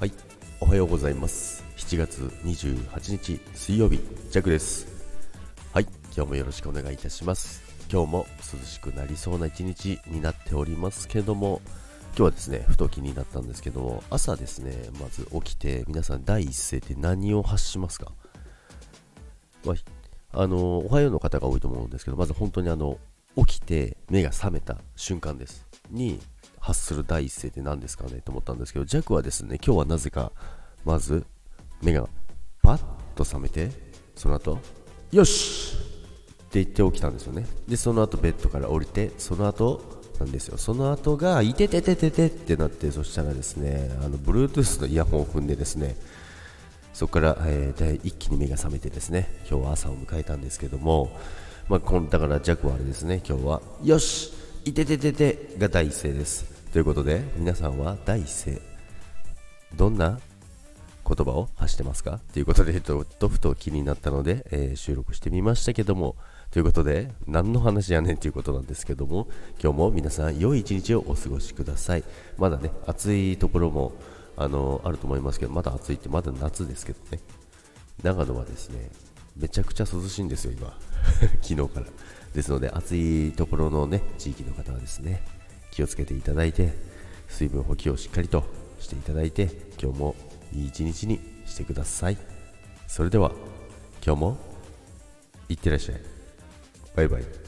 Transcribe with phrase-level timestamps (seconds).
[0.00, 0.12] はい、
[0.60, 1.62] おはようございます。
[1.76, 3.98] 7月28日水曜日
[4.30, 4.86] ジャックです。
[5.74, 5.86] はい。
[6.16, 7.60] 今日もよろしくお願いいたします。
[7.92, 8.26] 今日も
[8.58, 11.60] 涼しくなりそうな一日になっておりますけども
[12.12, 18.10] 今日はですねふと気になったんですけども朝ですねまず起きて皆さん第一声って何を発しますか、
[19.66, 19.74] ま
[20.32, 22.96] あ、あのおはようの方が多いと思うんですけどまず本当にあの
[23.36, 26.20] 起きて目が覚めた瞬間ですに
[26.60, 30.30] 発する第一声って何ですかねと思ったんですけど、弱はですね、今日はなぜか、
[30.84, 31.24] まず、
[31.82, 32.06] 目が
[32.62, 32.80] パッ
[33.14, 33.70] と覚めて、
[34.14, 34.58] その後、
[35.10, 37.46] よしって言って起きたんですよね。
[37.66, 40.58] で、その後ベッドから降りて、その後、なんですよ。
[40.58, 45.96] その後が、いてててててってなって、そしたらですね、あの、Bluetooth のイヤホンを踏んでですね、
[46.92, 51.10] そこから、えー、一気に目が覚めてですね、今日は朝を迎えたんですけども、
[51.70, 54.32] まあ、だから弱はあれですね、今日は、よし
[54.64, 56.44] いててててが第一声です。
[56.72, 58.60] ということで、皆さんは第一声、
[59.76, 60.18] どんな
[61.06, 62.18] 言葉を発してますか？
[62.32, 66.16] ということで、ちょっとふと気になったので、えー、収録してみましたけども、
[66.50, 68.16] ということで、何の話やねん？
[68.16, 69.28] ということなんですけども、
[69.62, 72.02] 今日も皆さん、良い一日をお過ごしください。
[72.36, 73.92] まだね、暑いところも、
[74.36, 77.20] あの、あると思いますけど、まだ暑いって、まだ夏ですけどね。
[78.02, 78.90] 長野はですね、
[79.36, 80.78] めちゃくちゃ涼しいんですよ、今。
[81.42, 81.86] 昨日から。
[82.34, 85.22] ですので暑いところのね地域の方はですね
[85.70, 86.72] 気をつけていただいて
[87.28, 88.44] 水分補給をしっかりと
[88.78, 90.16] していただいて今日も
[90.52, 92.16] いい一日にしてください
[92.86, 93.32] それでは
[94.04, 94.38] 今日も
[95.48, 96.00] いってらっしゃい
[96.94, 97.39] バイバイ